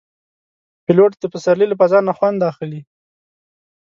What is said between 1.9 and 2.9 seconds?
نه خوند اخلي.